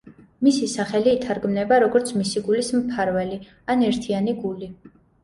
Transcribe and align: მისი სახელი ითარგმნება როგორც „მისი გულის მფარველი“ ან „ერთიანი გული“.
მისი 0.45 0.67
სახელი 0.69 1.11
ითარგმნება 1.17 1.77
როგორც 1.83 2.13
„მისი 2.21 2.41
გულის 2.47 2.71
მფარველი“ 2.79 3.39
ან 3.75 3.85
„ერთიანი 3.91 4.35
გული“. 4.41 4.71